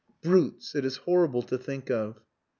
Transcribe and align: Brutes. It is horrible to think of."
Brutes. 0.23 0.73
It 0.73 0.83
is 0.83 0.97
horrible 0.97 1.43
to 1.43 1.59
think 1.59 1.91
of." 1.91 2.19